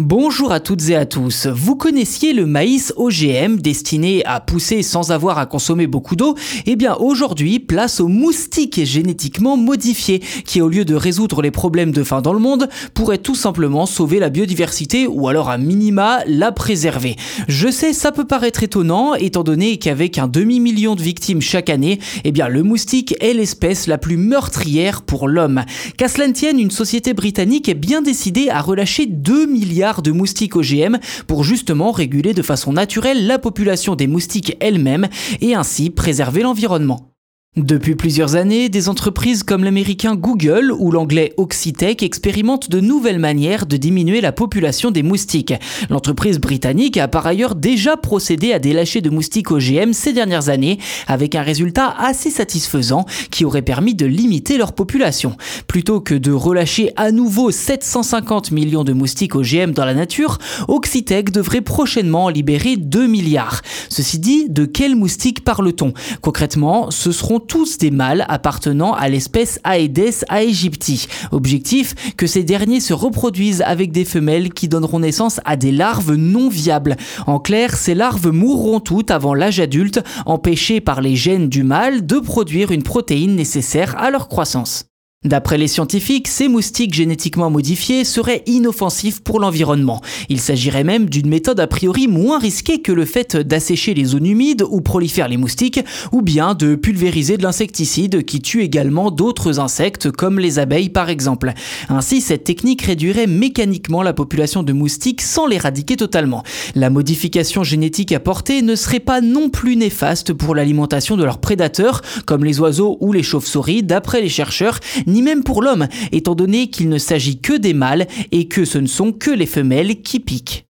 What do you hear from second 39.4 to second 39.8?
comme